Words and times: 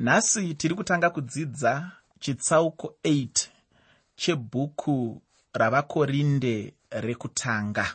nhasi 0.00 0.54
tiri 0.54 0.74
kutanga 0.74 1.10
kudzidza 1.10 1.92
chitsauko 2.20 2.94
8 3.04 3.48
chebhuku 4.16 5.22
ravakorinde 5.52 6.74
rekutanga. 6.90 7.86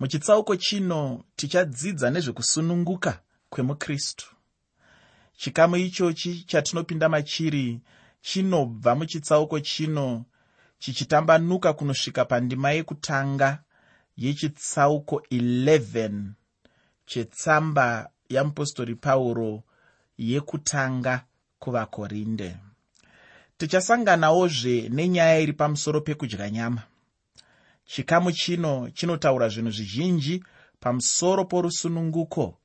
Muchitsauko 0.00 0.56
chino 0.56 1.24
tichadzidza 1.36 2.10
nezvekusununguka 2.10 3.20
kwemukristu. 3.50 4.26
Chikamu 5.36 5.76
ichochi 5.76 6.44
chatinopinda 6.44 7.08
machiri 7.08 7.80
chinobva 8.20 8.94
muchitsauko 8.94 9.60
chino 9.60 10.24
chichitambanuka 10.78 11.72
kunosvika 11.72 12.24
pandima 12.24 12.70
yekutanga 12.72 13.62
yechitsauko 14.16 15.16
11 15.30 16.22
chetsamba 17.06 18.10
yamupostori 18.28 18.94
pauro 18.94 19.62
yekutanga 20.30 21.24
kuvakorinde. 21.58 22.56
Tichasanganawozve 23.56 24.88
nenyaya 24.88 25.38
iri 25.40 25.52
pamusoro 25.52 26.00
pekudya 26.00 26.50
nyama. 26.50 26.82
Chikamu 27.84 28.32
chino 28.32 28.90
chinotaura 28.90 29.48
zvinhu 29.48 29.70
zvizhinji 29.70 30.44
pamusoro 30.80 31.44
porusununguko 31.44 32.58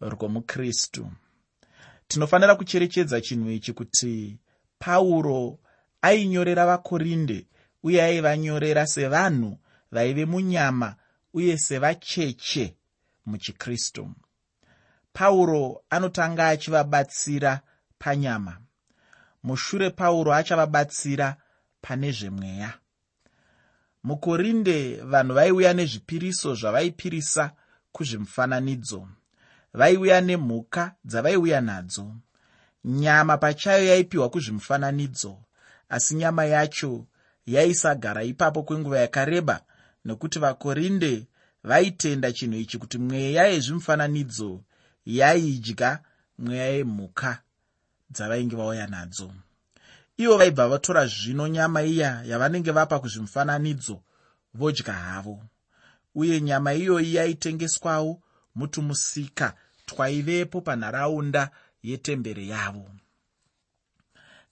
rwomukristu. 0.00 1.10
Tinofanira 2.08 2.54
kucherechedza 2.56 3.20
chinhu 3.20 3.50
ichi 3.50 3.72
kuti 3.72 4.38
pauro 4.78 5.58
ainyorera 6.02 6.66
vakorinde 6.66 7.46
uye 7.82 8.02
aivanyorera 8.02 8.86
sevanhu 8.86 9.58
vaive 9.92 10.24
munyama 10.24 10.96
uye 11.34 11.58
sevacheche 11.58 12.76
muchikristu 13.26 14.10
pauro 15.12 15.82
anotanga 15.90 16.48
achivabatsira 16.48 17.60
panyama. 17.98 18.58
Mushure 19.42 19.90
pauro 19.90 20.34
achavabatsira 20.34 21.36
pane 21.80 22.12
zvemweya. 22.12 22.72
Mukorinde 24.04 24.96
vanhu 25.02 25.34
vaiuya 25.34 25.72
nezvipiriso 25.72 26.54
zvavaipirisa 26.54 27.52
kuzvimufananidzo. 27.92 29.08
Vaiuya 29.74 30.20
nemhuka 30.20 30.94
dzavaiuya 31.04 31.60
nadzo. 31.60 32.14
Nyama 32.84 33.36
pachayo 33.38 33.84
yaipiwa 33.86 34.30
kuzvimufananidzo 34.30 35.38
asi 35.88 36.14
nyama 36.14 36.44
yacho 36.44 37.06
yaisagara 37.46 38.24
ipapo 38.24 38.62
kwenguva 38.62 38.98
yakareba 38.98 39.60
nekuti 40.04 40.38
vakorinde 40.38 41.26
vaitenda 41.64 42.32
chinhu 42.32 42.58
ichi 42.58 42.78
kuti 42.78 42.98
mweya 42.98 43.46
yezvimufananidzo 43.46 44.60
yaidya 45.06 46.00
mweya 46.38 46.66
yemhuka 46.66 47.42
dzavainge 48.10 48.56
vauya 48.56 48.86
nadzo. 48.86 49.32
Ivo 50.16 50.36
vaibva 50.38 50.68
vatora 50.68 51.06
zvino 51.06 51.48
nyama 51.48 51.82
iya 51.82 52.22
yavanenge 52.24 52.70
vapa 52.70 52.98
kuzvimufananidzo 52.98 54.02
vodya 54.54 54.92
havo. 54.92 55.44
Uye 56.14 56.40
nyama 56.40 56.74
iyoyi 56.74 57.14
yaitengeswawo 57.14 58.22
mutumusika 58.54 59.54
twaivepo 59.86 60.60
panharaunda 60.60 61.50
yetemberi 61.82 62.48
yavo. 62.48 62.90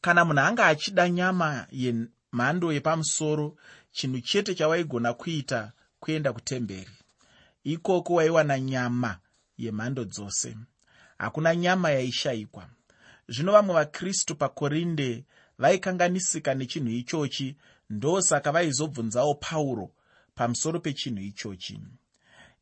Kana 0.00 0.24
munhu 0.24 0.40
anga 0.40 0.66
achida 0.66 1.08
nyama 1.08 1.66
yemhando 1.72 2.72
yepamusoro 2.72 3.56
chinhu 3.92 4.20
chete 4.20 4.54
chawaigona 4.54 5.12
kuita 5.14 5.72
kuenda 6.00 6.32
kutemberi. 6.32 6.90
Ikoko 7.64 8.14
waiwana 8.14 8.60
nyama 8.60 9.18
yemhando 9.64 10.04
dzose. 10.04 10.56
Hakuna 11.18 11.56
nyama 11.56 11.90
yaishayikwa. 11.90 12.68
Zvino 13.28 13.52
vamwe 13.52 13.74
vakristu 13.74 14.34
pakorinde 14.34 15.24
vaikanganisika 15.58 16.54
nechinhu 16.54 16.90
ichochi 16.90 17.56
ndosaka 17.90 18.52
vaizobvunzawo 18.52 19.34
pauro 19.34 19.90
pamusoro 20.34 20.80
pechinhu 20.80 21.22
ichochi. 21.22 21.80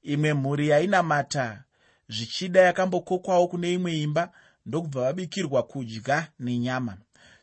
Imwe 0.03 0.35
mhuri 0.35 0.69
yainamata 0.69 1.65
zvichida 2.09 2.61
yakambokokwawo 2.61 3.49
kune 3.49 3.73
imwe 3.73 4.01
imba 4.01 4.33
ndokubva 4.67 5.01
vabikirwa 5.01 5.63
kudya 5.63 6.29
nenyama. 6.41 6.97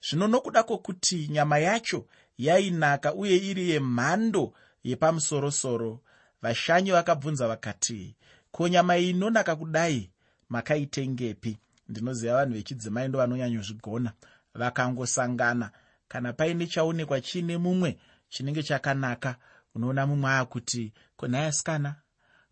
Zvino 0.09 0.27
nokuda 0.27 0.63
kwokuti 0.63 1.27
nyama 1.27 1.57
yacho 1.59 2.07
yainaka 2.37 3.13
uye 3.13 3.37
iri 3.37 3.69
yemhando 3.69 4.53
yepamusorosoro 4.83 5.99
vashanyi 6.41 6.91
vakabvunza 6.91 7.47
vakati 7.47 8.15
ko 8.55 8.67
nyama 8.67 8.97
iyi 8.97 9.09
inonaka 9.09 9.55
kudai? 9.55 10.11
Makaitengepi. 10.49 11.57
Ndinoziva 11.89 12.33
vanhu 12.33 12.53
vechidzimai 12.53 13.07
ndo 13.07 13.19
vanonyanyozvigona 13.19 14.11
vakangosangana. 14.53 15.71
Kana 16.07 16.33
paine 16.33 16.67
chaonekwa 16.67 17.21
chiine 17.21 17.57
mumwe 17.57 17.99
chinenge 18.29 18.63
chakanaka 18.63 19.35
unoona 19.75 20.07
mumwe 20.07 20.31
akuti 20.31 20.93
konhayasikana 21.17 21.95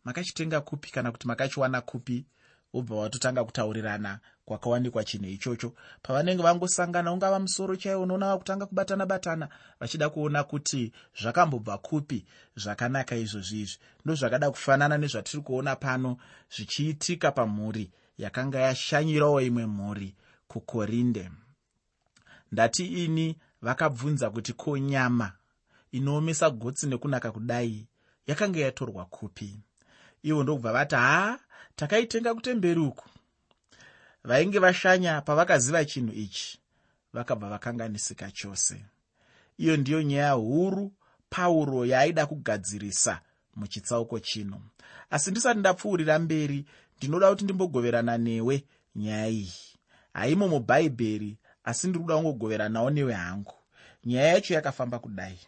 makachitenga 0.03 0.61
kupi 0.61 0.91
kana 0.91 1.11
kuti 1.11 1.27
makachiwana 1.27 1.81
kupi 1.81 2.25
wobva 2.73 2.95
watotanga 2.95 3.43
kutaurirana 3.43 4.19
kwakawanikwa 4.45 5.03
chinhu 5.03 5.29
ichocho. 5.29 5.73
Pavanenge 6.01 6.43
vangosangana 6.43 7.11
ungava 7.11 7.39
musoro 7.39 7.75
chaiwo 7.75 8.03
unoona 8.03 8.27
vakutanga 8.27 8.65
kubatana 8.65 9.05
batana 9.05 9.49
vachida 9.79 10.09
kuona 10.09 10.43
kuti 10.43 10.91
zvakambobva 11.21 11.77
kupi 11.77 12.25
zvakanaka 12.55 13.15
izvozvi 13.15 13.61
izvi. 13.61 13.77
Ndozvakada 14.05 14.51
kufanana 14.51 14.97
nezvatiri 14.97 15.43
kuona 15.43 15.75
pano 15.75 16.17
zvichiitika 16.55 17.31
pamhuri 17.31 17.91
yakanga 18.17 18.59
yashanyirawo 18.59 19.41
imwe 19.41 19.65
mhuri 19.65 20.15
kukorinde. 20.47 21.31
Ndati 22.51 22.85
ini 22.85 23.37
vakabvunza 23.61 24.29
kuti 24.29 24.53
ko 24.53 24.77
nyama 24.77 25.31
inoomesa 25.91 26.49
gotsi 26.49 26.87
nekunaka 26.87 27.31
kudai 27.31 27.87
yakanga 28.27 28.59
yatorwa 28.59 29.05
kupi 29.05 29.59
ivo 30.23 30.43
ndokubva 30.43 30.73
vati 30.73 30.95
haa 30.95 31.39
takaitenga 31.75 32.33
kutemberi 32.35 32.79
uku 32.79 33.05
vainge 34.23 34.59
vashanya 34.59 35.21
pavakaziva 35.21 35.85
chinhu 35.85 36.13
ichi 36.13 36.59
vakabva 37.13 37.49
vakanganisika 37.49 38.31
chose. 38.31 38.85
Iyo 39.57 39.77
ndiyo 39.77 40.01
nyaya 40.03 40.31
huru 40.31 40.91
pauro 41.29 41.85
yaaida 41.85 42.25
kugadzirisa 42.25 43.21
muchitsauko 43.55 44.19
chino. 44.19 44.61
Asi 45.09 45.31
ndisati 45.31 45.59
ndapfuurira 45.59 46.19
mberi 46.19 46.65
ndinoda 46.97 47.29
kuti 47.29 47.43
ndimbogoverana 47.43 48.17
newe 48.17 48.63
nyaya 48.95 49.27
iyi. 49.27 49.53
Haimo 50.13 50.47
mubhaibheri 50.47 51.37
asi 51.63 51.87
ndiri 51.87 52.03
kuda 52.03 52.15
kungogoveranawo 52.15 52.89
newe 52.89 53.13
hangu. 53.13 53.53
Nyaya 54.05 54.27
yacho 54.27 54.53
yakafamba 54.53 54.99
kudai. 54.99 55.39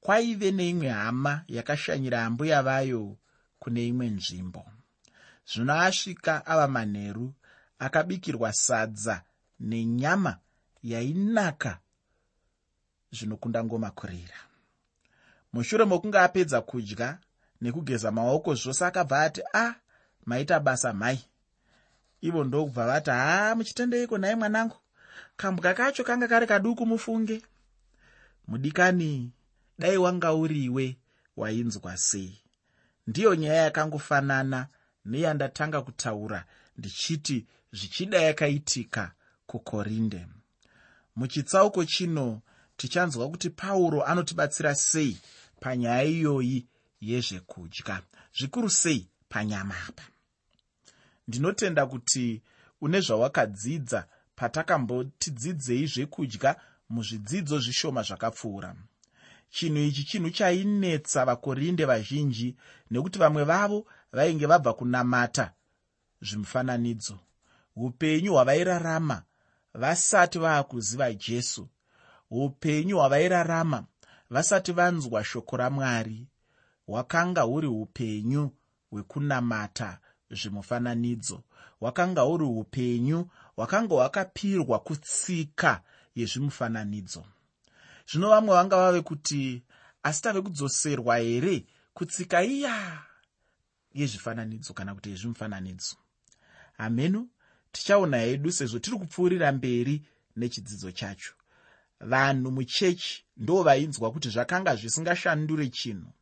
Kwaive 0.00 0.50
neimwe 0.50 0.88
hama 0.88 1.44
yakashanyira 1.48 2.24
ambuya 2.24 2.62
vayo 2.62 3.16
kune 3.66 3.86
imwe 3.86 4.06
nzvimbo. 4.10 4.62
Zvino 5.50 5.74
asvika 5.74 6.46
ava 6.46 6.68
manheru 6.68 7.34
akabikirwa 7.78 8.52
sadza 8.52 9.22
nenyama 9.60 10.38
yainaka 10.82 11.78
zvinokunda 13.12 13.64
ngomakurira 13.64 14.38
mushure 15.52 15.84
mokunge 15.84 16.18
apedza 16.18 16.60
kudya 16.60 17.18
nekugeza 17.60 18.10
maoko 18.10 18.54
zvose 18.54 18.84
akabva 18.86 19.22
ati 19.22 19.42
a 19.42 19.64
ah, 19.64 19.74
maita 20.26 20.60
basa 20.60 20.92
mhai 20.92 21.20
ivo 22.20 22.44
ndokubva 22.44 22.86
vati 22.86 23.10
haa 23.10 23.54
muchitendeiko 23.54 24.18
nhai 24.18 24.34
mwanangu? 24.34 24.76
Kambwa 25.36 25.74
kacho 25.74 26.04
kanga 26.04 26.28
kari 26.28 26.46
kaduku 26.46 26.86
mufunge. 26.86 27.42
Mudikani 28.48 29.32
dai 29.78 29.96
wanga 29.96 30.34
uriwe 30.34 30.96
wainzwa 31.36 31.96
sei 31.96 32.45
ndiyo 33.06 33.34
nyaya 33.34 33.62
yakangofanana 33.62 34.68
neyandatanga 35.04 35.82
kutaura 35.82 36.44
ndichiti 36.78 37.46
zvichida 37.72 38.20
yakaitika 38.22 39.12
kukorinde. 39.46 40.26
Muchitsauko 41.16 41.84
chino 41.84 42.40
tichanzwa 42.76 43.30
kuti 43.30 43.50
pauro 43.50 44.04
anotibatsira 44.04 44.74
sei 44.74 45.18
panyaya 45.60 46.04
iyoyi 46.04 46.66
yezvekudya 47.00 48.02
zvikuru 48.38 48.70
sei 48.70 49.08
panyama 49.28 49.74
apa. 49.88 50.02
Ndinotenda 51.28 51.86
kuti 51.86 52.42
une 52.80 53.00
zvawakadzidza 53.00 54.06
patakambotidzidzei 54.36 55.86
zvekudya 55.86 56.56
muzvidzidzo 56.90 57.58
zvishoma 57.58 58.02
zvakapfuura 58.02 58.74
chinhu 59.50 59.78
ichi 59.78 60.04
chinhu 60.04 60.30
chainetsa 60.30 61.24
vakorinde 61.24 61.84
vazhinji 61.84 62.56
nekuti 62.90 63.18
vamwe 63.18 63.44
vavo 63.44 63.86
vainge 64.12 64.46
vabva 64.46 64.72
kunamata 64.72 65.52
zvimufananidzo. 66.22 67.18
Upenyu 67.76 68.32
hwavairarama 68.32 69.22
vasati 69.74 70.38
vaakuziva 70.38 71.12
jesu. 71.12 71.68
Upenyu 72.30 72.96
hwavairarama 72.96 73.84
vasati 74.30 74.72
vanzwa 74.72 75.24
shoko 75.24 75.56
ramwari. 75.56 76.26
Hwakanga 76.86 77.42
huri 77.42 77.66
upenyu 77.66 78.50
hwekunamata 78.90 79.98
zvimufananidzo. 80.30 81.42
Hwakanga 81.80 82.20
huri 82.20 82.44
upenyu 82.44 83.26
hwakanga 83.56 83.94
hwakapirwa 83.94 84.78
kutsika 84.78 85.82
yezvimufananidzo 86.14 87.24
zvino 88.08 88.28
vamwe 88.30 88.54
vanga 88.54 88.76
vave 88.76 89.00
kuti 89.00 89.62
asi 90.02 90.22
tave 90.22 90.40
kudzoserwa 90.42 91.18
here 91.18 91.66
kutsika 91.94 92.42
iya 92.44 93.02
yezvifananidzo 93.94 94.74
kana 94.74 94.94
kuti 94.94 95.10
yezvimufananidzo? 95.10 95.96
Hameno 96.78 97.28
tichaona 97.72 98.16
hedu 98.18 98.52
sezvo 98.52 98.78
tiri 98.78 98.96
kupfuurira 98.96 99.52
mberi 99.52 100.02
nechidzidzo 100.36 100.92
chacho. 100.92 101.32
Vanhu 102.00 102.50
muchechi 102.50 103.24
ndo 103.36 103.62
vainzwa 103.62 104.12
kuti 104.12 104.28
zvakanga 104.28 104.76
zvisingashandure 104.76 105.68
chinhu. 105.68 106.12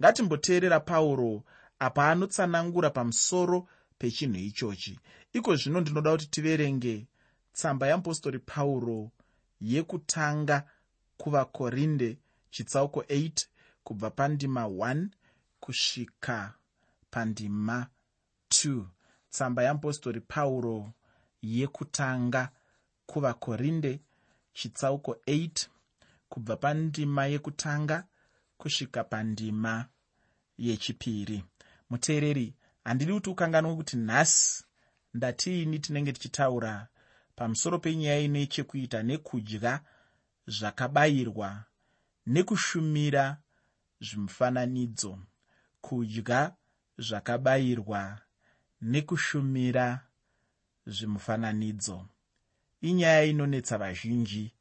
Ngatimboteerera 0.00 0.80
pauro 0.80 1.44
apa 1.78 2.10
anotsanangura 2.10 2.90
pamusoro 2.90 3.68
pechinhu 3.98 4.38
ichochi. 4.38 5.00
Iko 5.32 5.56
zvino 5.56 5.80
ndinoda 5.80 6.10
kuti 6.10 6.26
tiverenge. 6.26 7.06
Tsamba 7.52 7.86
yeapostori 7.86 8.38
pauro 8.38 9.10
yekutanga 9.60 10.64
kuvakorinde 11.20 12.18
chitsauko 12.50 13.00
8 13.00 13.46
kubva 13.84 14.10
pandima 14.10 14.64
1 14.64 15.08
kusvika 15.60 16.54
pandima 17.10 17.86
2 18.48 18.84
tsamba 19.30 19.62
yeapostori 19.62 20.20
pauro 20.20 20.92
yekutanga 21.42 22.42
kuvakorinde 23.06 24.00
chitsauko 24.52 25.12
8 25.12 25.68
kubva 26.28 26.56
pandima 26.56 27.26
yekutanga 27.26 28.04
kusvika 28.58 29.04
pandima 29.04 29.88
yechipiri. 30.58 31.44
Muteereri 31.90 32.54
handidi 32.84 33.12
kuti 33.12 33.30
ukanganwe 33.30 33.76
kuti 33.76 33.96
nhasi 33.96 34.64
ndatiini 35.14 35.78
tinenge 35.78 36.12
tichitaura? 36.12 36.88
Pamusoro 37.36 37.78
penyaya 37.78 38.20
ine 38.20 38.46
chekuita 38.46 39.02
nekudya 39.02 39.80
zvakabayirwa 40.56 41.64
nekushumira 42.26 43.24
zvimufananidzo 44.00 45.12
kudya 45.80 46.40
zvakabayirwa 46.98 48.18
nekushumira 48.82 49.86
zvimufananidzo. 50.86 52.06
Inyaya 52.80 53.24
inonetsa 53.24 53.78
vazhinji 53.78 54.54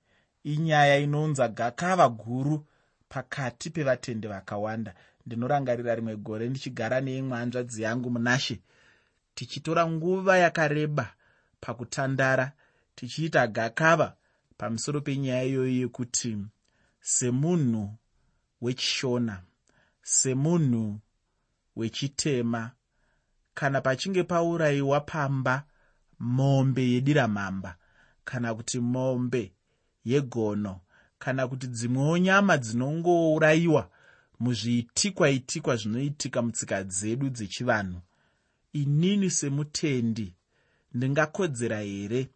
inyaya 0.44 0.98
inounza 0.98 1.48
gakava 1.48 2.10
guru 2.10 2.66
pakati 3.10 3.70
pevatendi 3.70 4.28
vakawanda. 4.28 4.94
Ndinorangarira 5.26 5.96
rimwe 5.96 6.16
gore 6.16 6.50
ndichigara 6.50 7.02
neimwe 7.02 7.38
hanzvadzi 7.38 7.82
yangu 7.82 8.10
munashe 8.10 8.62
tichitora 9.36 9.88
nguva 9.88 10.38
yakareba 10.38 11.14
pakutandara 11.62 12.52
tichiita 12.96 13.48
gakava 13.48 14.16
pamusoro 14.60 15.02
penyaya 15.02 15.44
iyoyi 15.44 15.80
yekuti 15.82 16.38
semunhu 17.02 17.84
wechishona 18.62 19.36
semunhu 20.02 21.00
wechitema 21.76 22.72
kana 23.54 23.82
pachinge 23.82 24.24
paurayiwa 24.24 25.00
pamba 25.02 25.64
mombe 26.20 26.84
yediramamba 26.94 27.78
kana 28.26 28.56
kuti 28.56 28.80
mombe 28.80 29.54
yegono 30.06 30.80
kana 31.20 31.48
kuti 31.48 31.68
dzimwewo 31.68 32.18
nyama 32.18 32.58
dzinongourayiwa 32.58 33.90
muzviitikwa 34.40 35.30
itikwa 35.30 35.76
zvinoitika 35.76 36.42
mutsika 36.42 36.84
dzedu 36.84 37.30
dzechivanhu 37.30 38.02
inini 38.74 39.30
semutendi 39.30 40.36
ndingakodzera 40.94 41.80
here? 41.80 42.30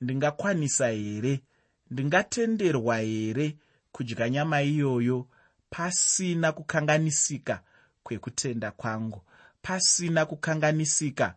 Ndingakwanisa 0.00 0.88
here 0.88 1.42
ndingatenderwa 1.90 2.98
here 2.98 3.56
kudya 3.92 4.30
nyama 4.30 4.62
iyoyo 4.62 5.26
pasina 5.70 6.52
kukanganisika 6.52 7.62
kwekutenda 8.02 8.70
kwangu 8.70 9.22
pasina 9.62 10.26
kukanganisika 10.26 11.34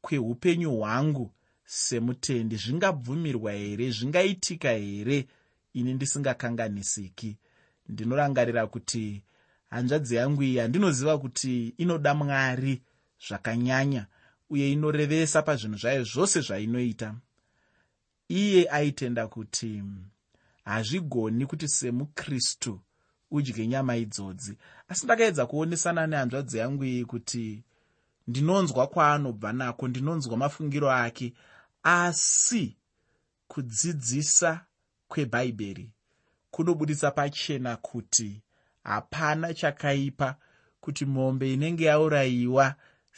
kweupenyu 0.00 0.70
hwangu 0.76 1.32
semutendi? 1.64 2.56
Zvingabvumirwa 2.56 3.52
here? 3.52 3.90
Zvingaitika 3.90 4.70
here? 4.70 5.26
Ini 5.72 5.94
ndisingakanganisiki. 5.94 7.36
Ndinorangarira 7.88 8.66
kuti 8.66 9.22
hanzvadzi 9.70 10.14
yangu 10.14 10.42
iyi 10.42 10.58
handinoziva 10.58 11.18
kuti 11.18 11.74
inoda 11.78 12.14
mwari 12.14 12.82
zvakanyanya 13.28 14.06
uye 14.50 14.72
inorevesa 14.72 15.42
pazvinhu 15.42 15.78
zvayo 15.78 16.04
zvose 16.04 16.40
zvainoita 16.40 17.14
iye 18.30 18.68
aitenda 18.70 19.26
kuti 19.28 19.82
hazvigoni 20.64 21.46
kuti 21.46 21.68
semukristu 21.68 22.80
udye 23.30 23.66
nyama 23.66 23.96
idzodzi. 23.96 24.56
Asi 24.88 25.04
ndakaedza 25.04 25.46
kuonesana 25.46 26.06
nehanzvadzi 26.06 26.58
yangu 26.58 26.84
iyi 26.84 27.04
kuti 27.04 27.62
ndinonzwa 28.28 28.86
kwaanobva 28.86 29.52
nako 29.52 29.88
ndinonzwa 29.88 30.36
mafungiro 30.36 30.90
ake 30.92 31.32
asi 31.82 32.76
kudzidzisa 33.48 34.64
kwebhaibheri 35.08 35.90
kunobudisa 36.50 37.10
pachena 37.10 37.76
kuti 37.76 38.42
hapana 38.84 39.54
chakaipa 39.54 40.36
kuti 40.80 41.04
mombe 41.06 41.52
inenge 41.52 41.84
yaurayiwa 41.84 42.74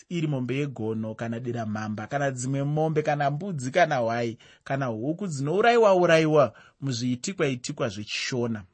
iri 0.09 0.27
mombe 0.27 0.57
yegono 0.57 1.15
kana 1.15 1.41
diramamba 1.41 2.07
kana 2.07 2.31
dzimwe 2.31 2.63
mombe 2.65 3.03
kana 3.03 3.31
mbudzi 3.31 3.71
kana 3.71 3.97
hwai 3.97 4.39
kana 4.65 4.87
huku 4.87 5.27
dzinourayiwa 5.27 5.95
urayiwa 5.95 6.55
muzviitikwa 6.81 7.47
itikwa 7.49 7.89
zvechishona. 7.89 8.65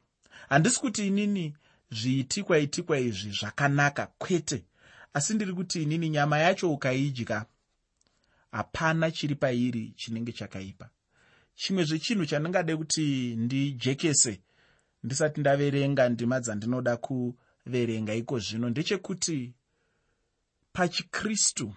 Handisi 0.49 0.79
kuti 0.79 1.07
inini 1.07 1.55
zviitikwa 1.91 2.59
itikwa 2.59 2.99
izvi 2.99 3.31
zvakanaka 3.31 4.07
kwete. 4.17 4.63
Asi 5.13 5.33
ndiri 5.33 5.53
kuti 5.53 5.83
inini 5.83 6.09
nyama 6.09 6.39
yacho 6.39 6.73
ukaidya 6.73 7.45
hapana 8.51 9.11
chiri 9.11 9.35
pairi 9.35 9.93
chinenge 9.95 10.31
chakaipa. 10.31 10.89
Chimwe 11.55 11.83
zvechinhu 11.83 12.25
chandingade 12.25 12.75
kuti 12.75 13.35
ndijekese 13.35 14.39
ndisati 15.03 15.39
ndaverenga 15.41 16.09
ndima 16.09 16.39
dzandinoda 16.39 16.97
kuverenga 16.97 18.13
iko 18.13 18.39
zvino 18.39 18.69
ndechekuti 18.69 19.53
pachikristu 20.79 21.75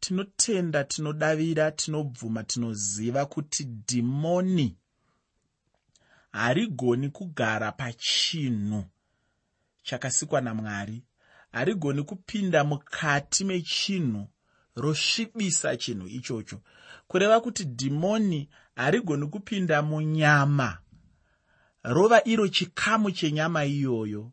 tinotenda 0.00 0.84
tinodavira 0.84 1.70
tinobvuma 1.70 2.44
tinoziva 2.44 3.26
kuti 3.26 3.64
dhimoni 3.64 4.76
harigoni 6.32 7.08
kugara 7.08 7.72
pachinhu 7.72 8.84
chakasikwa 9.82 10.40
namwari. 10.40 11.02
Harigoni 11.52 12.02
kupinda 12.02 12.64
mukati 12.64 13.44
mechinhu 13.44 14.28
rosvibisa 14.76 15.76
chinhu 15.76 16.08
ichocho. 16.08 16.60
Kureva 17.08 17.40
kuti 17.40 17.64
dhimoni 17.64 18.48
harigoni 18.76 19.26
kupinda 19.26 19.82
munyama 19.82 20.78
rova 21.82 22.24
iro 22.24 22.48
chikamu 22.48 23.10
chenyama 23.10 23.64
iyoyo 23.64 24.32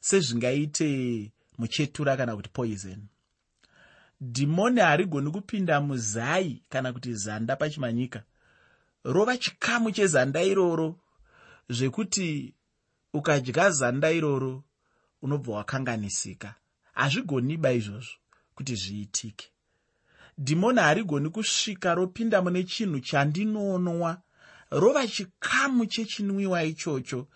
sezvingaite 0.00 1.32
muchetura 1.58 2.16
kana 2.16 2.36
kuti 2.36 2.48
poison. 2.48 3.08
Dhimoni 4.20 4.80
harigoni 4.80 5.30
kupinda 5.30 5.80
muzai 5.80 6.62
kana 6.68 6.92
kuti 6.92 7.14
zanda 7.14 7.56
pachimanyika. 7.56 8.22
Rova 9.04 9.36
chikamu 9.36 9.90
chezanda 9.90 10.42
iroro 10.42 10.98
zvekuti 11.68 12.54
ukadya 13.12 13.70
zanda 13.70 14.10
iroro 14.10 14.64
unobva 15.22 15.54
wakanganisika. 15.54 16.54
Hazvigoniba 16.94 17.72
izvozvo 17.72 18.16
kuti 18.54 18.74
zviitike. 18.74 19.46
Dhimoni 20.38 20.80
harigoni 20.80 21.30
kusvika 21.30 21.94
ropinda 21.94 22.42
mune 22.42 22.64
chinhu 22.64 23.00
chandinonwa 23.00 24.22
rova 24.70 25.06
chikamu 25.06 25.86
chechinwiwa 25.86 26.64
ichocho 26.64 27.28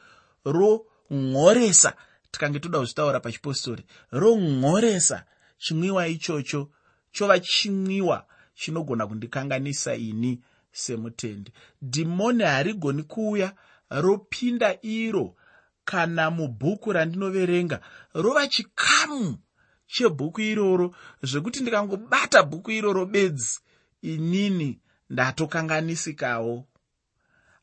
ronhoresa 0.45 1.97
tikange 2.31 2.59
toda 2.61 2.79
kuzvitaura 2.79 3.21
pachipostori 3.21 3.85
ronhoresa 4.13 5.25
chinwiwa 5.59 6.09
ichocho 6.09 6.71
chova 7.13 7.41
chinwiwa 7.41 8.27
chinogona 8.55 9.07
kundikanganisa 9.07 9.95
ini 9.95 10.41
semutendi. 10.73 11.53
Dhimoni 11.83 12.45
harigoni 12.45 13.03
kuuya 13.03 13.55
ropinda 13.91 14.79
iro 14.83 15.37
kana 15.85 16.31
mubhuku 16.31 16.93
randinoverenga 16.93 17.81
rova 18.15 18.47
chikamu 18.49 19.39
chebhuku 19.87 20.41
iroro 20.41 20.95
zvekuti 21.23 21.61
ndikangobata 21.61 22.43
bhuku 22.43 22.71
iroro 22.71 23.07
bedzi 23.07 23.61
inini 24.03 24.81
ndatokanganisikawo. 25.11 26.67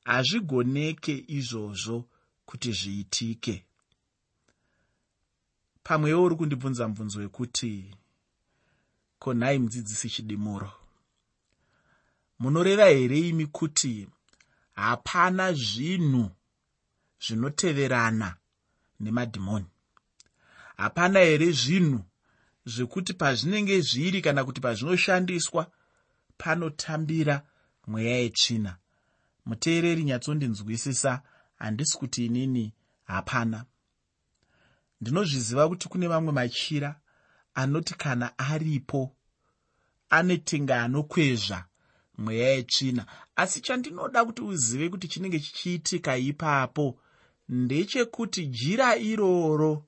Hazvigoneke 0.04 1.24
izvozvo 1.28 2.06
kuti 2.46 2.72
zviitike 2.72 3.67
pamwewo 5.88 6.24
uri 6.24 6.36
kundibvunza 6.36 6.88
mubvunzo 6.88 7.20
wekuti 7.20 7.96
konhai 9.20 9.60
mudzidzisi 9.60 10.10
chidimuro. 10.10 10.72
Munoreva 12.40 12.86
here 12.86 13.20
imi 13.20 13.46
kuti 13.46 14.08
hapana 14.74 15.54
zvinhu 15.54 16.32
zvinoteverana 17.26 18.36
nemadhimoni? 19.00 19.66
Hapana 20.78 21.20
here 21.20 21.52
zvinhu 21.52 22.04
zvekuti 22.66 23.14
pazvinenge 23.14 23.82
zviri 23.82 24.22
kana 24.22 24.44
kuti 24.46 24.62
pazvinoshandiswa 24.62 25.72
panotambira 26.38 27.42
mweya 27.88 28.18
yetsvina? 28.18 28.78
Muteereri 29.46 30.04
nyatsondinzwisisa 30.04 31.22
handisi 31.56 31.98
kuti 31.98 32.26
inini 32.26 32.74
hapana 33.04 33.66
ndinozviziva 35.02 35.70
kuti 35.70 35.90
kune 35.90 36.08
vamwe 36.08 36.32
machira 36.34 37.00
anoti 37.56 37.94
kana 37.94 38.38
aripo 38.38 39.16
ane 40.10 40.38
tenga 40.38 40.84
anokwezva 40.84 41.66
mweya 42.18 42.50
yetsvina. 42.50 43.06
Asi 43.36 43.62
chandinoda 43.62 44.26
kuti 44.26 44.42
uzive 44.42 44.90
kuti 44.90 45.08
chinenge 45.08 45.40
chichiitika 45.40 46.18
ipapo 46.18 47.00
ndechekuti 47.50 48.46
jira 48.48 48.96
iroro 48.98 49.86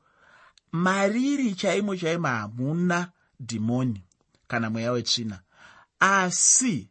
mariri 0.72 1.54
chaimo 1.56 1.96
chaimo 1.96 2.28
hamuna 2.28 3.12
dhimoni 3.40 4.04
kana 4.48 4.70
mweya 4.70 4.92
wetsvina. 4.92 5.42
Asi 6.00 6.90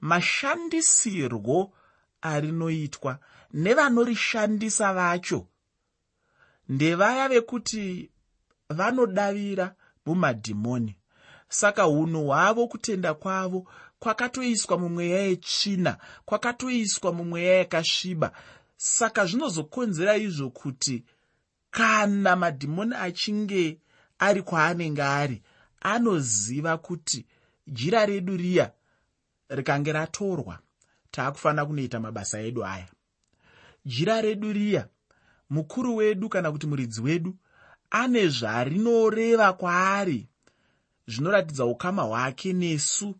mashandisirwo 0.00 1.72
arinoitwa 2.22 3.18
nevanorishandisa 3.52 4.92
vacho 4.94 5.46
ndevaya 6.70 7.28
vekuti 7.28 8.10
vanodavira 8.68 9.74
mumadhimoni. 10.06 10.96
Saka 11.48 11.88
unhu 11.88 12.24
hwavo 12.26 12.66
kutenda 12.66 13.14
kwavo 13.14 13.66
kwakatoiswa 13.98 14.78
mumweya 14.78 15.18
yetsvina 15.20 15.96
kwakatoiswa 16.24 17.12
mumweya 17.12 17.58
yakasviba. 17.58 18.32
Saka 18.76 19.26
zvinozokonzera 19.26 20.16
izvo 20.16 20.50
kuti 20.50 21.04
kana 21.70 22.36
madhimoni 22.36 22.94
achinge 22.94 23.78
ari 24.18 24.42
kwaanenge 24.42 25.02
ari 25.02 25.42
anoziva 25.80 26.78
kuti 26.78 27.26
jira 27.66 28.06
redu 28.06 28.36
riya 28.36 28.72
rikange 29.48 29.92
ratorwa 29.92 30.58
taakufanira 31.10 31.66
kunoita 31.66 32.00
mabasa 32.00 32.40
edu 32.40 32.64
aya. 32.64 32.88
Jira 33.86 34.20
redu 34.20 34.52
riya 34.52 34.88
mukuru 35.50 35.96
wedu 35.96 36.28
kana 36.28 36.52
kuti 36.52 36.66
muridzi 36.66 37.00
wedu 37.00 37.36
ane 37.90 38.28
zvarinoreva 38.28 39.52
kwaari. 39.52 40.28
Zvinoratidza 41.06 41.66
ukama 41.66 42.02
hwake 42.02 42.52
nesu 42.52 43.14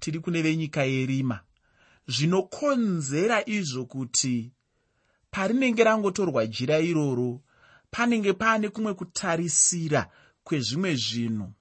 tiri 0.00 0.20
kune 0.20 0.42
venyika 0.42 0.84
yerima. 0.84 1.40
Zvinokonzera 2.08 3.48
izvo 3.48 3.84
kuti 3.84 4.52
parinenge 5.30 5.84
rangotorwa 5.84 6.46
jira 6.46 6.78
iroro 6.78 7.40
panenge 7.90 8.32
paane 8.32 8.68
kumwe 8.68 8.94
kutarisira 8.94 10.10
kwezvimwe 10.44 10.96
zvinhu. 10.96 11.52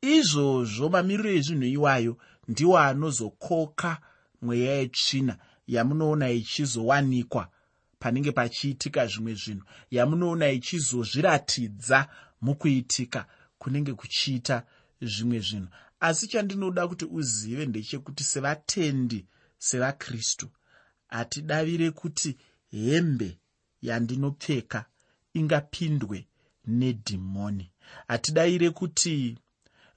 Izvozvo 0.00 0.88
mamiriro 0.88 1.30
ezvinhu 1.30 1.64
iwayo 1.64 2.16
ndiwo 2.48 2.78
anozokoka 2.78 4.00
mweya 4.42 4.74
yetsvina 4.74 5.38
yamunoona 5.66 6.30
ichizowanikwa 6.30 7.48
panenge 8.04 8.32
pachiitika 8.32 9.06
zvimwe 9.06 9.34
zvinhu. 9.34 9.64
Yamunoona 9.90 10.48
ichizozviratidza 10.50 12.08
mukuitika 12.40 13.26
kunenge 13.58 13.92
kuchiita 13.94 14.66
zvimwe 15.00 15.38
zvinhu. 15.40 15.68
Asi 16.00 16.26
chandinoda 16.28 16.88
kuti 16.88 17.04
uzive 17.04 17.66
ndechekuti 17.66 18.24
sevatendi 18.24 19.26
sevakristu 19.58 20.48
hatidavire 21.06 21.90
kuti 21.90 22.36
hembe 22.70 23.38
yandinopfeka 23.82 24.84
ingapindwe 25.34 26.26
nedhimoni. 26.66 27.70
Hatidavire 28.08 28.70
kuti 28.70 29.38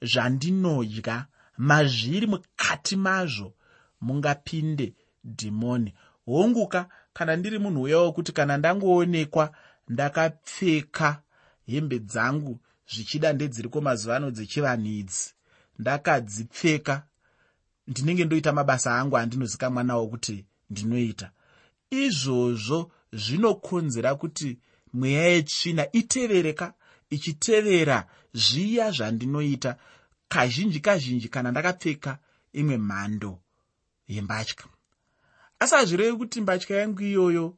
zvandinodya 0.01 1.25
mazviri 1.57 2.27
mukati 2.27 2.95
mazvo 2.95 3.53
mungapinde 4.01 4.93
dhimoni. 5.25 5.93
Honguka 6.25 6.89
kana 7.17 7.35
ndiri 7.35 7.59
munhu 7.59 7.81
uya 7.81 7.99
wekuti 7.99 8.31
kana 8.31 8.57
ndangoonekwa 8.57 9.45
ndakapfeka 9.89 11.21
hembe 11.65 11.99
dzangu 11.99 12.59
zvichida 12.91 13.33
ndedziriko 13.33 13.81
mazuva 13.81 14.15
ano 14.15 14.31
dzechivanhu 14.31 14.87
idzi 15.01 15.33
ndakadzipfeka 15.79 16.95
ndinenge 17.87 18.25
ndoita 18.25 18.53
mabasa 18.53 18.99
angu 18.99 19.17
andinozikamwa 19.17 19.83
nawo 19.83 20.07
kuti 20.07 20.45
ndinoita. 20.69 21.31
Izvozvo 21.89 22.91
zvinokonzera 23.13 24.15
kuti 24.15 24.59
mweya 24.93 25.23
yetsvina 25.33 25.83
itevereka 25.91 26.73
ichitevera 27.09 28.07
zviya 28.33 28.91
zvandinoita 28.91 29.71
kazhinji 30.27 30.79
kazhinji 30.79 31.27
kana 31.29 31.51
ndakapfeka 31.51 32.17
imwe 32.53 32.77
mhando 32.77 33.39
yembatya 34.07 34.76
asi 35.59 35.75
hazvirevi 35.75 36.17
kuti 36.17 36.41
mbatya 36.41 36.77
yangu 36.77 37.01
iyoyo 37.01 37.57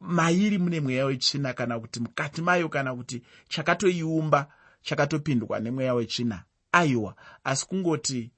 mairi 0.00 0.58
mune 0.58 0.80
mweya 0.80 1.04
wetsvina 1.06 1.52
kana 1.52 1.80
kuti 1.80 2.00
mukati 2.00 2.42
mayo 2.42 2.68
kana 2.68 2.94
kuti 2.94 3.22
chakatoiumba 3.48 4.52
chakatopindwa 4.82 5.60
nemweya 5.60 5.94
wetsvina. 5.94 6.44
Aiwa 6.72 7.16
asi 7.44 7.66
kungoti 7.66 8.30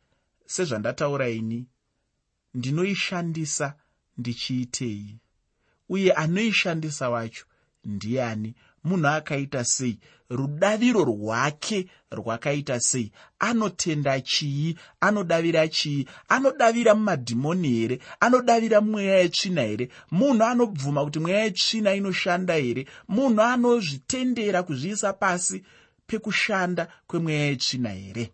sezvandataura 0.46 1.28
ini 1.28 1.66
ndinoishandisa 2.54 3.74
ndichiitei? 4.18 5.18
Uye 5.88 6.12
anoishandisa 6.12 7.10
wacho 7.10 7.44
ndiani 7.84 8.54
munhu 8.86 9.08
akaita 9.08 9.64
sei? 9.64 9.98
Rudaviro 10.30 11.04
rwake 11.04 11.78
rwakaita 12.10 12.80
sei? 12.80 13.12
Anotenda 13.38 14.20
chii? 14.20 14.76
Anodavira 15.00 15.68
chii? 15.68 16.06
Anodavira 16.28 16.94
mumadhimoni 16.94 17.68
here? 17.68 17.98
Anodavira 18.20 18.80
mumweya 18.80 19.18
yetsvina 19.18 19.62
here? 19.62 19.88
Munhu 20.10 20.44
anobvuma 20.44 21.04
kuti 21.04 21.18
mweya 21.18 21.44
yetsvina 21.44 21.94
inoshanda 21.94 22.54
here? 22.54 22.86
Munhu 23.08 23.42
anozvitendera 23.42 24.62
kuzviisa 24.62 25.12
pasi 25.12 25.64
pekushanda 26.06 26.88
kwemweya 27.06 27.44
yetsvina 27.46 27.90
here? 27.90 28.32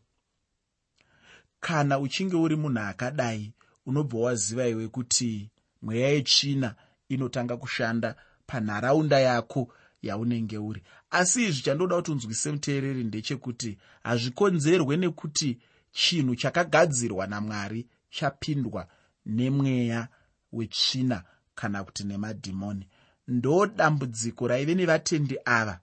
Kana 1.60 1.98
uchinge 1.98 2.36
uri 2.36 2.56
munhu 2.56 2.80
akadai 2.80 3.52
unobva 3.86 4.18
waziva 4.18 4.66
iwe 4.68 4.88
kuti 4.88 5.50
mweya 5.82 6.08
yetsvina 6.08 6.74
inotanga 7.08 7.56
kushanda 7.56 8.14
panharaunda 8.46 9.20
yako 9.20 9.68
yaunenge 10.02 10.58
uri. 10.58 10.82
Asi 11.10 11.44
izvi 11.44 11.62
chandoda 11.62 11.96
kuti 11.96 12.10
unzwise 12.10 12.52
muteereri 12.52 13.04
ndechekuti 13.04 13.78
hazvikonzerwe 14.02 14.96
nekuti 14.96 15.58
chinhu 15.92 16.36
chakagadzirwa 16.36 17.26
namwari 17.26 17.86
chapindwa 18.10 18.88
nemweya 19.26 20.08
wetsvina 20.52 21.24
kana 21.54 21.84
kuti 21.84 22.04
nemadhimoni. 22.04 22.88
Ndo 23.28 23.66
dambudziko 23.66 24.48
raive 24.48 24.74
nevatendi 24.74 25.38
ava 25.44 25.80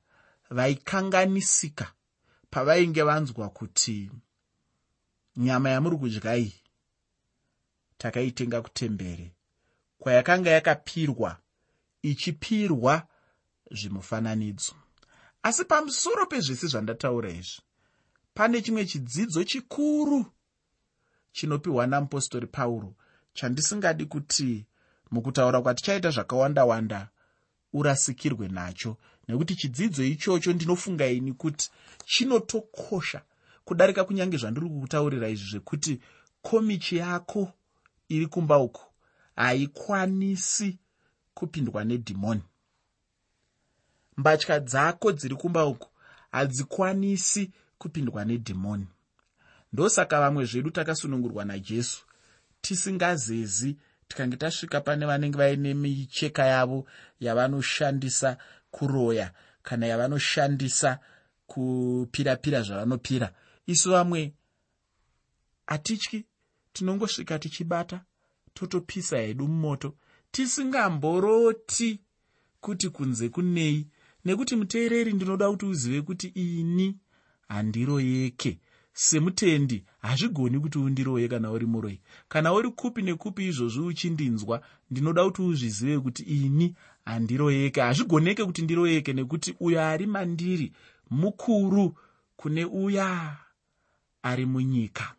vaikanganisika 0.49 1.93
pavainge 2.49 3.03
vanzwa 3.03 3.49
kuti 3.49 4.11
nyama 5.37 5.69
yamuri 5.69 5.97
kudya 5.97 6.35
iyi 6.37 6.53
takaitenga 7.97 8.61
kutembere. 8.61 9.31
Kwayakanga 9.99 10.49
yakapirwa 10.49 11.37
ichipirwa 12.01 13.07
zvimufananidzo. 13.71 14.73
Asi 15.43 15.65
pamusoro 15.65 16.25
pezvese 16.25 16.67
zvandataura 16.67 17.29
izvi 17.29 17.61
pane 18.33 18.61
chimwe 18.61 18.85
chidzidzo 18.85 19.43
chikuru 19.43 20.25
chinopiwa 21.31 21.87
namupostori 21.87 22.47
pauro 22.47 22.95
chandisingadi 23.33 24.05
kuti 24.05 24.65
mukutaura 25.11 25.61
kwatichaita 25.61 26.09
zvakawanda 26.11 26.65
wanda 26.65 27.09
urasikirwe 27.73 28.47
nacho 28.47 28.97
nekuti 29.27 29.55
chidzidzo 29.55 30.03
ichocho 30.03 30.53
ndinofunga 30.53 31.07
ini 31.07 31.33
kuti 31.33 31.71
chinotokosha 32.05 33.21
kudarika 33.65 34.03
kunyange 34.03 34.37
zvandiri 34.37 34.69
kukutaurira 34.69 35.29
izvi 35.29 35.49
zvekuti 35.49 35.99
komichi 36.41 36.97
yako 36.97 37.51
iri 38.09 38.27
kumba 38.27 38.57
uku 38.57 38.83
haikwanisi 39.35 40.77
kupindwa 41.33 41.83
nedhimoni 41.83 42.41
mbatya 44.19 44.59
dzako 44.59 45.11
dziri 45.11 45.35
kumba 45.35 45.65
uku 45.65 45.89
hadzikwanisi 46.31 47.51
kupindwa 47.77 48.25
nedhimoni. 48.25 48.87
Ndosaka 49.73 50.19
vamwe 50.19 50.45
zvedu 50.45 50.71
takasunungurwa 50.71 51.45
najesu. 51.45 52.05
Tisingazezi 52.61 53.77
tikange 54.07 54.37
tasvika 54.37 54.81
pane 54.81 55.05
vanenge 55.05 55.37
vaine 55.37 55.73
micheka 55.73 56.45
yavo 56.45 56.87
yavanoshandisa 57.19 58.37
kuroya 58.71 59.31
kana 59.63 59.85
yavanoshandisa 59.87 60.99
kupira 61.47 62.35
pira 62.35 62.61
zvavanopira. 62.61 63.33
Isu 63.67 63.91
vamwe 63.91 64.33
hatityi 65.67 66.25
tinongosvika 66.73 67.39
tichibata 67.39 68.01
totopisa 68.53 69.17
hedu 69.17 69.47
mumoto. 69.47 69.95
Tisingamboroti 70.31 71.99
kuti 72.61 72.89
kunze 72.89 73.29
kunei 73.29 73.87
nekuti 74.25 74.55
muteereri 74.55 75.13
ndinoda 75.13 75.49
kuti 75.49 75.65
uzive 75.65 76.01
kuti 76.01 76.27
ini 76.27 76.97
handiroyeke 77.47 78.59
semutendi 78.93 79.83
hazvigoni 79.99 80.59
kuti 80.59 80.77
undiroye 80.77 81.27
kana 81.27 81.51
uri 81.51 81.65
muroi. 81.65 82.01
Kana 82.29 82.53
uri 82.53 82.69
kupi 82.69 83.01
nekupi 83.01 83.47
izvozvi 83.47 83.79
uchindinzwa 83.79 84.61
ndinoda 84.91 85.23
kuti 85.23 85.41
uzvizive 85.41 85.99
kuti 85.99 86.23
ini 86.23 86.75
handiroyeke 87.05 87.81
hazvigoneke 87.81 88.45
kuti 88.45 88.61
ndiroyeke 88.61 89.13
nekuti 89.13 89.55
uyo 89.59 89.81
ari 89.81 90.07
mandiri 90.07 90.73
mukuru 91.09 91.95
kune 92.35 92.65
uya 92.65 93.37
ari 94.23 94.45
munyika. 94.45 95.15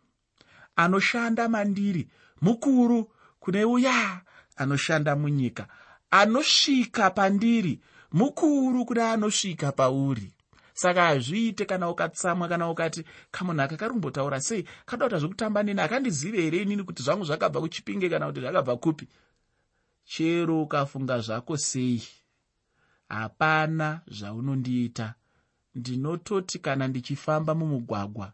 Anoshanda 0.77 1.49
mandiri 1.49 2.09
mukuru 2.41 3.11
kune 3.41 3.65
uya 3.65 4.21
anoshanda 4.57 5.17
munyika. 5.17 5.69
Anosvika 6.11 7.11
pandiri 7.11 7.81
mukuru 8.13 8.85
kune 8.85 9.03
anosvika 9.03 9.73
pauri. 9.73 10.33
Saka 10.75 11.03
hazviite 11.03 11.65
kana 11.65 11.91
ukatsamwa 11.91 12.49
kana 12.49 12.71
ukati 12.71 13.05
kamunhu 13.31 13.63
aka 13.63 13.77
karumbotaura 13.77 14.41
sei? 14.41 14.65
Kada 14.87 15.05
kuta 15.05 15.19
zvekutamba 15.19 15.63
neni 15.63 15.81
akandizive 15.81 16.43
here 16.43 16.63
inini 16.63 16.85
kuti 16.85 17.03
zvangu 17.03 17.25
zvakabva 17.25 17.61
kuchipinge 17.61 18.09
kana 18.09 18.27
kuti 18.27 18.41
zvakabva 18.41 18.77
kupi? 18.77 19.09
Chero 20.05 20.63
ukafunga 20.63 21.21
zvako 21.21 21.57
sei? 21.57 22.03
Hapana 23.09 24.01
zvaunondiita. 24.07 25.15
Ndinototi 25.75 26.59
kana 26.59 26.89
ndichifamba 26.89 27.55
mumugwagwa 27.55 28.33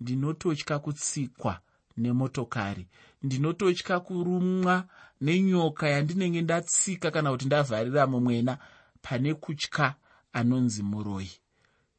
ndinototya 0.00 0.78
kutsikwa 0.78 1.60
nemotokari 1.96 2.86
ndinototya 3.22 4.00
kurumwa 4.00 4.84
nenyoka 5.20 5.88
yandinenge 5.88 6.42
ndatsika 6.42 7.10
kana 7.10 7.30
kuti 7.30 7.46
ndavharira 7.46 8.06
mumwena 8.06 8.58
pane 9.02 9.34
kutya 9.34 9.96
anonzi 10.32 10.82
muroi. 10.82 11.30